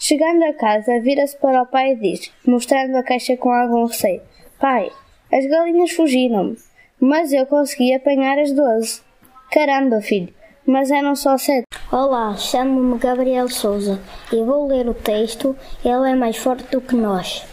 Chegando 0.00 0.42
a 0.42 0.52
casa, 0.52 0.98
vira-se 0.98 1.36
para 1.36 1.62
o 1.62 1.66
pai 1.66 1.92
e 1.92 1.94
diz, 1.94 2.32
mostrando 2.44 2.96
a 2.96 3.04
caixa 3.04 3.36
com 3.36 3.52
algum 3.52 3.84
receio: 3.84 4.22
Pai, 4.58 4.90
as 5.32 5.46
galinhas 5.46 5.92
fugiram-me, 5.92 6.56
mas 6.98 7.32
eu 7.32 7.46
consegui 7.46 7.94
apanhar 7.94 8.36
as 8.36 8.50
doze. 8.50 9.00
Caramba, 9.52 10.00
filho, 10.00 10.34
mas 10.66 10.90
eram 10.90 11.14
só 11.14 11.38
sete. 11.38 11.64
Olá, 11.92 12.36
chamo-me 12.36 12.98
Gabriel 12.98 13.48
Souza 13.48 14.00
e 14.32 14.42
vou 14.42 14.66
ler 14.66 14.88
o 14.88 14.94
texto 14.94 15.54
Ele 15.84 16.10
é 16.10 16.14
mais 16.16 16.36
forte 16.36 16.64
do 16.72 16.80
que 16.80 16.96
nós. 16.96 17.44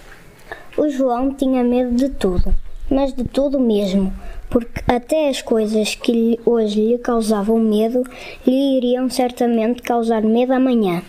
O 0.76 0.90
João 0.90 1.32
tinha 1.32 1.64
medo 1.64 1.94
de 1.94 2.10
tudo, 2.10 2.54
mas 2.90 3.14
de 3.14 3.24
tudo 3.24 3.60
mesmo, 3.60 4.12
porque 4.50 4.82
até 4.88 5.30
as 5.30 5.44
coisas 5.44 5.94
que 5.94 6.40
hoje 6.44 6.82
lhe 6.82 6.98
causavam 6.98 7.60
medo 7.60 8.04
lhe 8.48 8.78
iriam 8.78 9.08
certamente 9.10 9.84
causar 9.84 10.24
medo 10.24 10.54
amanhã. 10.54 11.04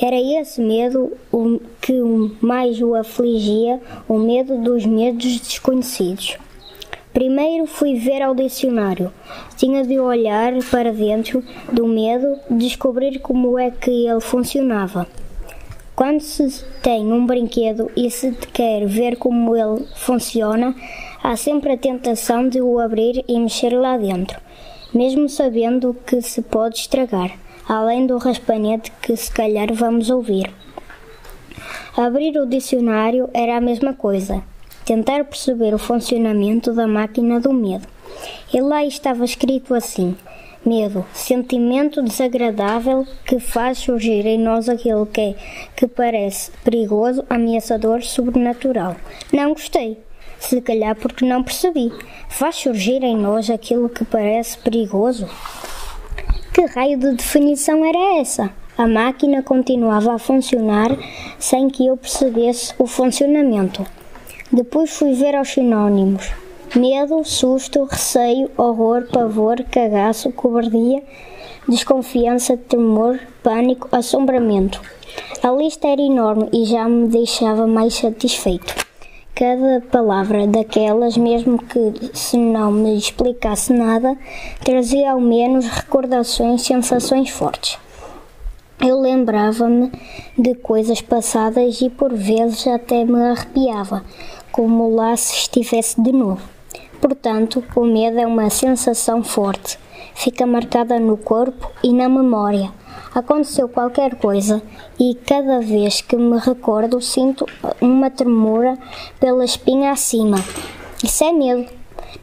Era 0.00 0.16
esse 0.16 0.60
medo 0.60 1.16
o 1.32 1.60
que 1.80 1.94
mais 2.40 2.82
o 2.82 2.94
afligia, 2.94 3.80
o 4.08 4.18
medo 4.18 4.58
dos 4.58 4.84
medos 4.84 5.38
desconhecidos. 5.40 6.36
Primeiro 7.16 7.64
fui 7.64 7.94
ver 7.94 8.20
ao 8.20 8.34
dicionário. 8.34 9.10
Tinha 9.56 9.82
de 9.86 9.98
olhar 9.98 10.52
para 10.70 10.92
dentro 10.92 11.42
do 11.72 11.86
medo, 11.86 12.38
descobrir 12.50 13.20
como 13.20 13.58
é 13.58 13.70
que 13.70 14.06
ele 14.06 14.20
funcionava. 14.20 15.06
Quando 15.94 16.20
se 16.20 16.62
tem 16.82 17.10
um 17.10 17.24
brinquedo 17.24 17.90
e 17.96 18.10
se 18.10 18.32
quer 18.52 18.84
ver 18.84 19.16
como 19.16 19.56
ele 19.56 19.86
funciona, 19.94 20.76
há 21.22 21.34
sempre 21.36 21.72
a 21.72 21.78
tentação 21.78 22.50
de 22.50 22.60
o 22.60 22.78
abrir 22.78 23.24
e 23.26 23.40
mexer 23.40 23.70
lá 23.70 23.96
dentro, 23.96 24.38
mesmo 24.92 25.26
sabendo 25.26 25.96
que 26.06 26.20
se 26.20 26.42
pode 26.42 26.80
estragar, 26.80 27.32
além 27.66 28.06
do 28.06 28.18
raspanete 28.18 28.92
que 29.00 29.16
se 29.16 29.32
calhar 29.32 29.72
vamos 29.72 30.10
ouvir. 30.10 30.52
Abrir 31.96 32.36
o 32.36 32.44
dicionário 32.44 33.30
era 33.32 33.56
a 33.56 33.60
mesma 33.62 33.94
coisa 33.94 34.44
tentar 34.86 35.24
perceber 35.24 35.74
o 35.74 35.78
funcionamento 35.78 36.72
da 36.72 36.86
máquina 36.86 37.40
do 37.40 37.52
medo. 37.52 37.86
E 38.54 38.60
lá 38.60 38.84
estava 38.84 39.24
escrito 39.24 39.74
assim: 39.74 40.16
Medo, 40.64 41.04
sentimento 41.12 42.00
desagradável 42.00 43.04
que 43.24 43.40
faz 43.40 43.78
surgir 43.78 44.24
em 44.24 44.38
nós 44.38 44.68
aquilo 44.68 45.04
que, 45.04 45.20
é, 45.20 45.34
que 45.74 45.88
parece 45.88 46.52
perigoso, 46.64 47.24
ameaçador, 47.28 48.02
sobrenatural. 48.02 48.96
Não 49.32 49.52
gostei. 49.52 49.98
Se 50.38 50.60
calhar 50.60 50.94
porque 50.94 51.24
não 51.24 51.42
percebi. 51.42 51.92
Faz 52.28 52.56
surgir 52.56 53.02
em 53.02 53.16
nós 53.16 53.50
aquilo 53.50 53.88
que 53.88 54.04
parece 54.04 54.56
perigoso. 54.58 55.28
Que 56.52 56.64
raio 56.66 56.98
de 56.98 57.12
definição 57.12 57.84
era 57.84 58.20
essa? 58.20 58.52
A 58.78 58.86
máquina 58.86 59.42
continuava 59.42 60.14
a 60.14 60.18
funcionar 60.18 60.90
sem 61.38 61.68
que 61.68 61.86
eu 61.86 61.96
percebesse 61.96 62.74
o 62.78 62.86
funcionamento. 62.86 63.86
Depois 64.56 64.90
fui 64.90 65.12
ver 65.12 65.34
aos 65.34 65.50
sinónimos: 65.50 66.32
medo, 66.74 67.22
susto, 67.24 67.84
receio, 67.84 68.50
horror, 68.56 69.06
pavor, 69.12 69.62
cagaço, 69.64 70.32
cobardia, 70.32 71.02
desconfiança, 71.68 72.56
temor, 72.56 73.20
pânico, 73.42 73.86
assombramento. 73.92 74.80
A 75.42 75.50
lista 75.50 75.86
era 75.88 76.00
enorme 76.00 76.48
e 76.54 76.64
já 76.64 76.88
me 76.88 77.06
deixava 77.06 77.66
mais 77.66 77.96
satisfeito. 77.96 78.74
Cada 79.34 79.82
palavra 79.92 80.46
daquelas, 80.46 81.18
mesmo 81.18 81.58
que 81.58 82.16
se 82.16 82.38
não 82.38 82.72
me 82.72 82.96
explicasse 82.96 83.74
nada, 83.74 84.16
trazia 84.64 85.12
ao 85.12 85.20
menos 85.20 85.66
recordações, 85.66 86.62
sensações 86.62 87.28
fortes. 87.28 87.78
Eu 88.78 89.00
lembrava-me 89.00 89.90
de 90.38 90.54
coisas 90.54 91.00
passadas 91.00 91.80
e 91.80 91.88
por 91.88 92.12
vezes 92.12 92.66
até 92.66 93.04
me 93.04 93.20
arrepiava, 93.20 94.04
como 94.56 94.96
lá 94.96 95.14
se 95.14 95.34
estivesse 95.34 96.00
de 96.00 96.12
novo. 96.12 96.40
Portanto, 96.98 97.62
o 97.76 97.84
medo 97.84 98.18
é 98.18 98.26
uma 98.26 98.48
sensação 98.48 99.22
forte, 99.22 99.78
fica 100.14 100.46
marcada 100.46 100.98
no 100.98 101.18
corpo 101.18 101.70
e 101.84 101.92
na 101.92 102.08
memória. 102.08 102.72
Aconteceu 103.14 103.68
qualquer 103.68 104.14
coisa 104.14 104.62
e 104.98 105.14
cada 105.14 105.60
vez 105.60 106.00
que 106.00 106.16
me 106.16 106.38
recordo 106.38 107.02
sinto 107.02 107.44
uma 107.82 108.10
tremura 108.10 108.78
pela 109.20 109.44
espinha 109.44 109.90
acima. 109.90 110.38
Isso 111.04 111.22
é 111.22 111.32
medo. 111.32 111.70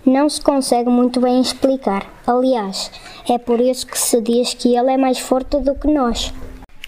Não 0.03 0.27
se 0.27 0.41
consegue 0.41 0.89
muito 0.89 1.21
bem 1.21 1.39
explicar. 1.39 2.11
Aliás, 2.25 2.91
é 3.29 3.37
por 3.37 3.61
isso 3.61 3.85
que 3.85 3.97
se 3.97 4.19
diz 4.19 4.55
que 4.55 4.75
ele 4.75 4.91
é 4.91 4.97
mais 4.97 5.19
forte 5.19 5.59
do 5.59 5.75
que 5.75 5.87
nós. 5.87 6.33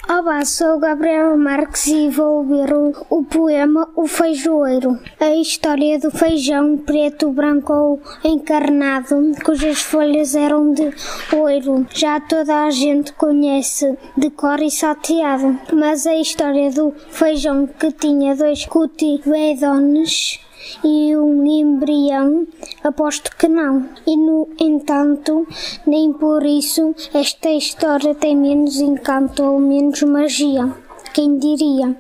Olá, 0.08 0.46
sou 0.46 0.78
Gabriel 0.78 1.36
Marques 1.36 1.88
e 1.88 2.10
vou 2.10 2.48
ler 2.48 2.72
o, 2.72 2.94
o, 3.10 3.24
poema 3.24 3.90
O 3.96 4.06
Feijoeiro. 4.06 5.00
A 5.20 5.34
história 5.34 5.98
do 5.98 6.12
feijão 6.12 6.78
preto, 6.78 7.32
branco 7.32 7.74
ou 7.74 8.02
encarnado, 8.24 9.16
cujas 9.44 9.82
folhas 9.82 10.36
eram 10.36 10.74
de 10.74 10.94
ouro. 11.34 11.88
Já 11.90 12.20
toda 12.20 12.66
a 12.66 12.70
gente 12.70 13.14
conhece 13.14 13.98
de 14.16 14.30
cor 14.30 14.62
e 14.62 14.70
salteado. 14.70 15.60
Mas 15.74 16.06
a 16.06 16.16
história 16.16 16.70
do 16.70 16.94
feijão 17.10 17.66
que 17.66 17.92
tinha 17.92 18.36
dois 18.36 18.64
cutivedones 18.64 20.40
e 20.84 21.16
um 21.16 21.46
embrião? 21.46 22.48
Aposto 22.84 23.36
que 23.38 23.48
não. 23.48 23.88
E 24.06 24.16
no 24.16 24.50
entanto, 24.60 25.48
nem 25.86 26.14
por 26.14 26.44
isso 26.46 26.96
esta 27.14 27.50
história 27.50 28.16
tem 28.16 28.36
menos 28.36 28.80
encanto 28.80 29.44
ou 29.44 29.60
menos 29.60 30.02
magia. 30.04 30.74
Quem 31.14 31.38
diria 31.38 31.96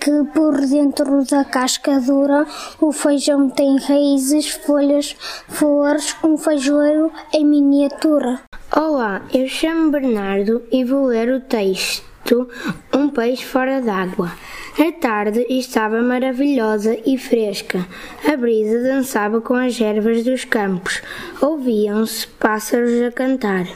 que 0.00 0.24
por 0.34 0.60
dentro 0.60 1.24
da 1.24 1.44
casca 1.44 2.00
dura 2.00 2.44
o 2.80 2.90
feijão 2.90 3.48
tem 3.48 3.78
raízes, 3.78 4.48
folhas, 4.48 5.14
flores, 5.46 6.16
um 6.24 6.36
feijoeiro 6.36 7.12
em 7.32 7.44
miniatura? 7.44 8.40
Olá, 8.74 9.22
eu 9.32 9.46
chamo 9.46 9.92
Bernardo 9.92 10.62
e 10.72 10.84
vou 10.84 11.06
ler 11.06 11.32
o 11.32 11.40
texto 11.40 12.07
Um 12.92 13.08
Peixe 13.08 13.44
Fora 13.44 13.80
d'Água. 13.80 14.32
A 14.78 14.92
tarde 14.92 15.46
estava 15.48 16.02
maravilhosa 16.02 16.98
e 17.06 17.16
fresca. 17.16 17.86
A 18.26 18.36
brisa 18.36 18.82
dançava 18.82 19.40
com 19.40 19.54
as 19.54 19.80
ervas 19.80 20.22
dos 20.24 20.44
campos. 20.44 21.00
Ouviam-se 21.40 22.26
pássaros 22.26 23.00
a 23.02 23.10
cantar. 23.10 23.66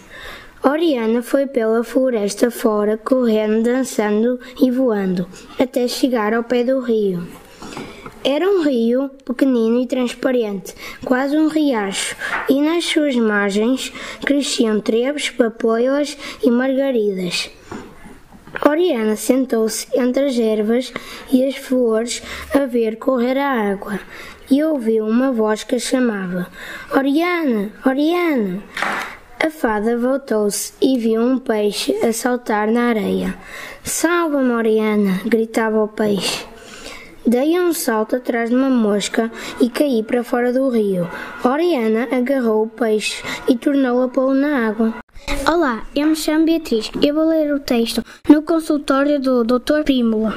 Oriana 0.63 1.23
foi 1.23 1.47
pela 1.47 1.83
floresta 1.83 2.51
fora, 2.51 2.97
correndo, 2.97 3.65
dançando 3.65 4.39
e 4.61 4.71
voando, 4.71 5.27
até 5.59 5.89
chegar 5.89 6.33
ao 6.33 6.45
pé 6.45 6.63
do 6.63 6.79
rio. 6.79 7.27
Era 8.23 8.49
um 8.49 8.63
rio 8.63 9.09
pequenino 9.25 9.81
e 9.81 9.87
transparente, 9.87 10.73
quase 11.05 11.37
um 11.37 11.49
riacho, 11.49 12.15
e 12.49 12.61
nas 12.61 12.85
suas 12.85 13.17
margens 13.17 13.93
cresciam 14.25 14.81
trevos, 14.81 15.31
papoilas 15.31 16.17
e 16.45 16.49
margaridas. 16.49 17.51
Oriana 18.69 19.17
sentou-se 19.17 19.87
entre 19.99 20.27
as 20.27 20.39
ervas 20.39 20.93
e 21.31 21.45
as 21.45 21.57
flores 21.57 22.23
a 22.55 22.67
ver 22.67 22.97
correr 22.97 23.39
a 23.39 23.73
água 23.73 23.99
e 24.51 24.63
ouviu 24.63 25.07
uma 25.07 25.33
voz 25.33 25.65
que 25.65 25.77
a 25.77 25.79
chamava: 25.79 26.47
Oriana, 26.95 27.71
Oriana! 27.87 28.63
A 29.45 29.51
fada 29.51 29.97
voltou-se 29.97 30.73
e 30.81 30.99
viu 30.99 31.21
um 31.21 31.39
peixe 31.39 31.93
a 32.05 32.13
saltar 32.13 32.69
na 32.69 32.91
areia. 32.91 33.35
Salva-me, 33.83 34.53
Oriana! 34.53 35.21
gritava 35.25 35.83
o 35.83 35.89
peixe. 35.89 36.52
Dei 37.25 37.59
um 37.61 37.73
salto 37.73 38.17
atrás 38.17 38.51
de 38.51 38.57
uma 38.57 38.69
mosca 38.69 39.31
e 39.61 39.71
caí 39.71 40.03
para 40.03 40.25
fora 40.25 40.53
do 40.53 40.69
rio. 40.69 41.09
Oriana 41.45 42.09
agarrou 42.11 42.65
o 42.65 42.69
peixe 42.69 43.23
e 43.49 43.57
tornou 43.57 44.03
a 44.03 44.09
pô-lo 44.09 44.35
na 44.35 44.67
água. 44.67 44.95
Olá, 45.49 45.85
eu 45.95 46.09
me 46.09 46.17
chamo 46.17 46.45
Beatriz. 46.45 46.91
Eu 47.01 47.15
vou 47.15 47.29
ler 47.29 47.55
o 47.55 47.61
texto 47.61 48.03
no 48.29 48.43
consultório 48.43 49.21
do 49.21 49.45
Dr. 49.45 49.85
Prímula. 49.85 50.37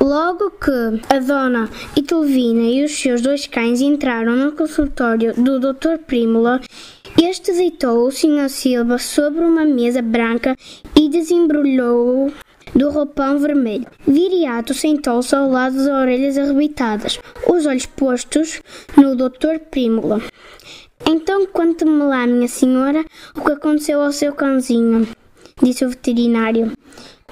Logo 0.00 0.50
que 0.52 1.14
a 1.14 1.18
dona 1.18 1.68
Itelvina 1.94 2.62
e 2.62 2.82
os 2.82 2.98
seus 2.98 3.20
dois 3.20 3.46
cães 3.46 3.82
entraram 3.82 4.36
no 4.36 4.52
consultório 4.52 5.34
do 5.34 5.60
Dr. 5.60 5.98
Prímula, 6.06 6.62
este 7.22 7.52
deitou 7.52 8.06
o 8.06 8.10
Sr. 8.10 8.48
Silva 8.48 8.96
sobre 8.96 9.44
uma 9.44 9.66
mesa 9.66 10.00
branca 10.00 10.56
e 10.98 11.10
desembrulhou-o 11.10 12.32
do 12.74 12.90
roupão 12.90 13.38
vermelho. 13.38 13.86
Viriato 14.06 14.74
sentou-se 14.74 15.34
ao 15.34 15.50
lado 15.50 15.76
das 15.76 15.86
orelhas 15.86 16.38
arrebitadas, 16.38 17.18
os 17.48 17.66
olhos 17.66 17.86
postos 17.86 18.60
no 18.96 19.14
Dr. 19.16 19.58
Prímula. 19.70 20.20
Então 21.06 21.46
conte-me 21.46 22.02
lá, 22.02 22.26
minha 22.26 22.48
senhora, 22.48 23.04
o 23.34 23.40
que 23.42 23.52
aconteceu 23.52 24.00
ao 24.00 24.12
seu 24.12 24.32
cãozinho, 24.32 25.06
disse 25.62 25.84
o 25.84 25.90
veterinário. 25.90 26.72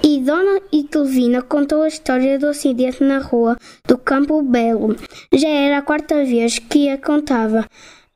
E 0.03 0.19
Dona 0.19 0.61
Itelvina 0.71 1.41
contou 1.41 1.81
a 1.81 1.87
história 1.87 2.37
do 2.37 2.47
acidente 2.47 3.03
na 3.03 3.19
rua 3.19 3.57
do 3.87 3.97
Campo 3.97 4.41
Belo. 4.43 4.95
Já 5.33 5.47
era 5.47 5.79
a 5.79 5.81
quarta 5.81 6.23
vez 6.23 6.59
que 6.59 6.89
a 6.89 6.97
contava. 6.97 7.65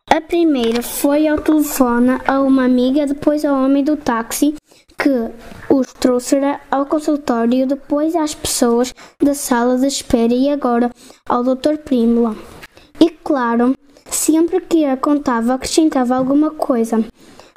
A 0.07 0.21
primeira 0.21 0.81
foi 0.81 1.27
ao 1.27 1.37
telefone 1.39 2.19
a 2.27 2.41
uma 2.41 2.65
amiga, 2.65 3.05
depois 3.05 3.45
ao 3.45 3.63
homem 3.63 3.83
do 3.83 3.95
táxi 3.95 4.55
que 5.01 5.73
os 5.73 5.93
trouxera 5.93 6.59
ao 6.69 6.85
consultório, 6.85 7.65
depois 7.65 8.15
às 8.15 8.35
pessoas 8.35 8.93
da 9.23 9.33
sala 9.33 9.77
de 9.77 9.87
espera 9.87 10.33
e 10.33 10.49
agora 10.49 10.91
ao 11.27 11.43
Dr. 11.43 11.77
Prímula. 11.83 12.35
E 12.99 13.09
claro, 13.09 13.73
Sempre 14.09 14.59
que 14.61 14.85
a 14.85 14.97
contava, 14.97 15.53
acrescentava 15.53 16.15
alguma 16.15 16.49
coisa. 16.51 17.03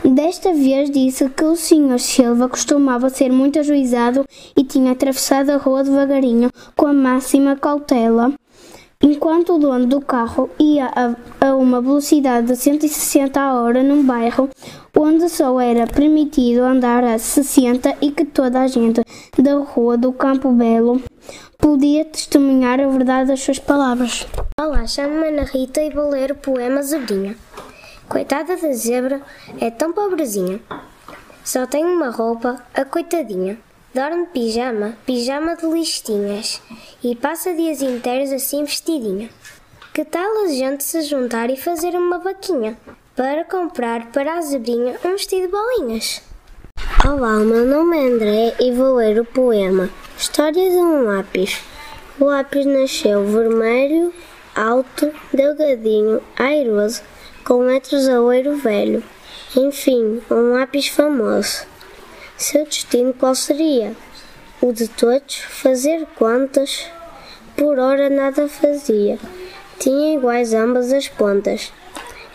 Desta 0.04 0.52
vez 0.52 0.90
disse 0.90 1.28
que 1.30 1.44
o 1.44 1.56
Sr. 1.56 1.98
Silva 1.98 2.48
costumava 2.48 3.08
ser 3.08 3.32
muito 3.32 3.58
ajuizado 3.58 4.24
e 4.56 4.62
tinha 4.62 4.92
atravessado 4.92 5.50
a 5.50 5.56
rua 5.56 5.82
devagarinho, 5.82 6.50
com 6.76 6.86
a 6.86 6.92
máxima 6.92 7.56
cautela, 7.56 8.32
enquanto 9.02 9.54
o 9.54 9.58
dono 9.58 9.86
do 9.86 10.00
carro 10.00 10.48
ia 10.58 10.86
a, 10.86 11.48
a 11.48 11.56
uma 11.56 11.80
velocidade 11.80 12.46
de 12.46 12.56
160 12.56 13.40
a 13.40 13.60
hora 13.60 13.82
num 13.82 14.04
bairro 14.04 14.48
onde 14.96 15.28
só 15.28 15.60
era 15.60 15.86
permitido 15.86 16.62
andar 16.62 17.02
a 17.02 17.18
60 17.18 17.96
e 18.00 18.12
que 18.12 18.24
toda 18.24 18.60
a 18.60 18.66
gente 18.68 19.02
da 19.36 19.54
rua 19.56 19.96
do 19.96 20.12
Campo 20.12 20.52
Belo 20.52 21.02
podia 21.58 22.04
testemunhar 22.04 22.80
a 22.80 22.88
verdade 22.88 23.28
das 23.28 23.40
suas 23.40 23.58
palavras. 23.58 24.26
Olá, 24.60 24.86
chamo-me 24.86 25.28
Ana 25.28 25.44
Rita 25.44 25.80
e 25.80 25.90
vou 25.90 26.10
ler 26.10 26.32
o 26.32 26.36
poema 26.36 26.82
Zebrinha. 26.82 27.36
Coitada 28.08 28.56
da 28.56 28.72
zebra, 28.72 29.22
é 29.60 29.70
tão 29.70 29.92
pobrezinha. 29.92 30.60
Só 31.44 31.66
tem 31.66 31.84
uma 31.84 32.10
roupa, 32.10 32.62
a 32.74 32.84
coitadinha. 32.84 33.58
Dorme 33.94 34.24
pijama, 34.32 34.96
pijama 35.04 35.54
de 35.54 35.66
listinhas, 35.66 36.62
e 37.04 37.14
passa 37.14 37.52
dias 37.52 37.82
inteiros 37.82 38.32
assim 38.32 38.64
vestidinha. 38.64 39.28
Que 39.92 40.02
tal 40.02 40.44
a 40.44 40.48
gente 40.48 40.82
se 40.82 41.02
juntar 41.02 41.50
e 41.50 41.58
fazer 41.58 41.94
uma 41.94 42.18
vaquinha 42.18 42.78
para 43.14 43.44
comprar 43.44 44.10
para 44.10 44.38
a 44.38 44.40
zebrinha 44.40 44.98
um 45.04 45.10
vestido 45.10 45.42
de 45.42 45.48
bolinhas? 45.48 46.22
Olá, 47.06 47.36
o 47.36 47.44
meu 47.44 47.66
nome 47.66 47.98
é 47.98 48.06
André 48.06 48.54
e 48.58 48.72
vou 48.72 48.94
ler 48.94 49.20
o 49.20 49.26
poema 49.26 49.90
História 50.16 50.70
de 50.70 50.76
um 50.76 51.04
lápis. 51.04 51.62
O 52.18 52.24
lápis 52.24 52.64
nasceu 52.64 53.26
vermelho, 53.26 54.14
alto, 54.54 55.12
delgadinho, 55.34 56.22
airoso, 56.38 57.02
com 57.44 57.66
letras 57.66 58.08
a 58.08 58.20
ouro 58.22 58.56
velho. 58.56 59.02
Enfim, 59.54 60.22
um 60.30 60.52
lápis 60.52 60.88
famoso. 60.88 61.71
Seu 62.42 62.64
destino 62.64 63.14
qual 63.14 63.36
seria? 63.36 63.94
O 64.60 64.72
de 64.72 64.88
todos, 64.88 65.36
fazer 65.36 66.04
contas. 66.16 66.90
Por 67.56 67.78
hora 67.78 68.10
nada 68.10 68.48
fazia. 68.48 69.16
Tinha 69.78 70.16
iguais 70.16 70.52
ambas 70.52 70.92
as 70.92 71.06
pontas. 71.06 71.72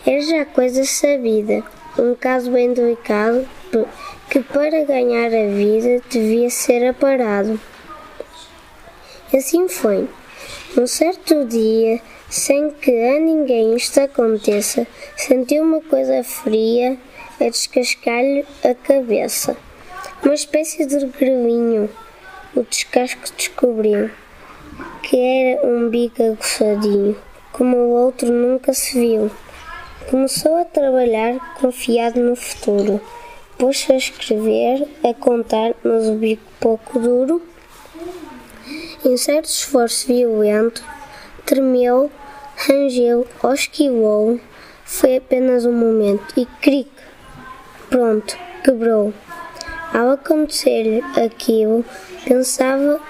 Era 0.06 0.22
já 0.22 0.44
coisa 0.46 0.82
sabida, 0.86 1.62
um 1.98 2.14
caso 2.14 2.50
bem 2.50 2.72
delicado 2.72 3.46
que 4.30 4.40
para 4.40 4.82
ganhar 4.86 5.26
a 5.26 5.54
vida 5.54 6.02
devia 6.08 6.48
ser 6.48 6.88
aparado. 6.88 7.60
Assim 9.34 9.68
foi. 9.68 10.08
Um 10.74 10.86
certo 10.86 11.44
dia, 11.44 12.00
sem 12.30 12.70
que 12.70 13.08
a 13.10 13.20
ninguém 13.20 13.76
isto 13.76 14.00
aconteça, 14.00 14.86
sentiu 15.18 15.64
uma 15.64 15.82
coisa 15.82 16.24
fria 16.24 16.96
a 17.38 17.44
descascar-lhe 17.44 18.46
a 18.64 18.74
cabeça. 18.74 19.67
Uma 20.28 20.34
espécie 20.34 20.84
de 20.84 21.06
grelinho. 21.06 21.88
O 22.54 22.62
descasco 22.62 23.32
descobriu 23.34 24.10
que 25.02 25.16
era 25.18 25.66
um 25.66 25.88
bico 25.88 26.22
aguçadinho, 26.22 27.16
como 27.50 27.74
o 27.74 27.90
outro 27.92 28.30
nunca 28.30 28.74
se 28.74 29.00
viu. 29.00 29.30
Começou 30.10 30.58
a 30.58 30.66
trabalhar 30.66 31.54
confiado 31.54 32.20
no 32.20 32.36
futuro. 32.36 33.00
Pôs-se 33.56 33.90
a 33.90 33.96
escrever, 33.96 34.86
a 35.02 35.14
contar, 35.14 35.74
mas 35.82 36.06
o 36.06 36.16
bico 36.16 36.42
pouco 36.60 36.98
duro 36.98 37.40
em 39.06 39.16
certo 39.16 39.46
esforço 39.46 40.08
violento, 40.08 40.84
tremeu, 41.46 42.12
rangeu, 42.54 43.26
osquilou. 43.42 44.38
Foi 44.84 45.16
apenas 45.16 45.64
um 45.64 45.72
momento 45.72 46.34
e 46.36 46.44
cric! 46.44 46.90
Pronto, 47.88 48.36
quebrou. 48.62 49.14
Ao 49.92 50.10
acontecer-lhe 50.10 51.02
aquilo, 51.24 51.84
pensava 52.24 53.00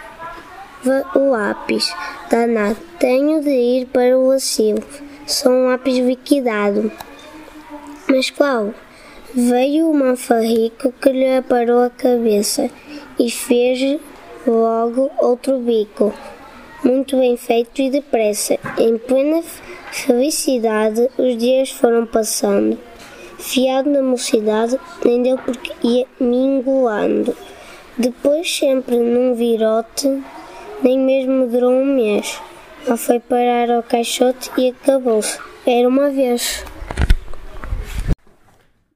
o 1.15 1.31
lápis. 1.31 1.93
Danado, 2.31 2.79
tenho 2.99 3.43
de 3.43 3.51
ir 3.51 3.87
para 3.87 4.19
o 4.19 4.31
asilo. 4.31 4.83
Sou 5.27 5.53
um 5.53 5.67
lápis 5.69 5.99
liquidado. 5.99 6.91
Mas 8.09 8.31
qual? 8.31 8.73
Veio 9.35 9.91
o 9.91 9.95
manfarrico 9.95 10.93
que 10.93 11.11
lhe 11.11 11.37
aparou 11.37 11.83
a 11.83 11.91
cabeça 11.91 12.71
e 13.19 13.31
fez 13.31 14.01
logo 14.47 15.11
outro 15.19 15.59
bico, 15.59 16.15
muito 16.83 17.17
bem 17.19 17.37
feito 17.37 17.83
e 17.83 17.91
depressa. 17.91 18.59
Em 18.79 18.97
plena 18.97 19.43
felicidade, 19.93 21.11
os 21.19 21.37
dias 21.37 21.71
foram 21.71 22.07
passando. 22.07 22.79
Fiado 23.51 23.89
na 23.89 24.03
mocidade, 24.03 24.79
nem 25.03 25.23
deu 25.23 25.39
porque 25.39 25.73
ia 25.83 26.07
minguando. 26.21 27.35
Depois, 27.97 28.55
sempre 28.55 28.99
num 28.99 29.35
virote, 29.35 30.23
nem 30.83 30.99
mesmo 30.99 31.47
durou 31.47 31.73
um 31.73 31.87
mês. 31.87 32.39
Lá 32.87 32.95
foi 32.95 33.19
parar 33.19 33.71
ao 33.71 33.83
caixote 33.83 34.51
e 34.59 34.69
acabou-se. 34.69 35.39
Era 35.67 35.89
uma 35.89 36.11
vez. 36.11 36.63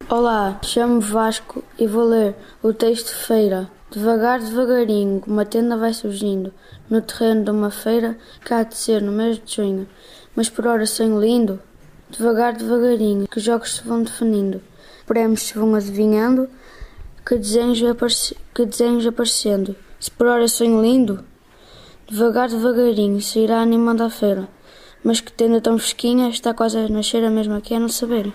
Olá, 0.06 0.60
chamo-me 0.62 1.00
Vasco 1.00 1.64
e 1.78 1.86
vou 1.86 2.04
ler 2.04 2.34
o 2.62 2.74
texto 2.74 3.08
Feira. 3.26 3.70
Devagar, 3.90 4.38
devagarinho, 4.38 5.22
uma 5.26 5.46
tenda 5.46 5.78
vai 5.78 5.94
surgindo 5.94 6.52
no 6.90 7.00
terreno 7.00 7.42
de 7.42 7.50
uma 7.50 7.70
feira 7.70 8.18
que 8.44 8.52
há 8.52 8.62
de 8.62 8.76
ser 8.76 9.00
no 9.00 9.12
mês 9.12 9.40
de 9.42 9.54
junho. 9.54 9.88
Mas 10.36 10.50
por 10.50 10.66
hora 10.66 10.84
sem 10.84 11.18
lindo, 11.18 11.58
devagar, 12.12 12.54
devagarinho, 12.54 13.26
que 13.26 13.40
jogos 13.40 13.76
se 13.76 13.82
vão 13.82 14.02
definindo, 14.02 14.60
prémios 15.06 15.42
se 15.42 15.54
vão 15.54 15.74
adivinhando, 15.74 16.48
que 17.26 17.36
desenhos, 17.36 17.80
que 18.54 18.66
desenhos 18.66 19.06
aparecendo. 19.06 19.74
Se 19.98 20.10
por 20.10 20.26
hora 20.26 20.46
sem 20.46 20.80
lindo, 20.80 21.24
devagar, 22.08 22.48
devagarinho, 22.48 23.20
se 23.20 23.38
irá 23.40 23.60
animando 23.60 24.02
a 24.02 24.10
feira. 24.10 24.48
Mas 25.02 25.20
que 25.20 25.32
tenda 25.32 25.60
tão 25.60 25.78
fresquinha, 25.78 26.28
está 26.28 26.54
quase 26.54 26.78
a 26.78 26.88
nascer 26.88 27.24
a 27.24 27.30
mesma 27.30 27.60
que 27.60 27.74
é 27.74 27.78
no 27.78 27.88
saber. 27.88 28.32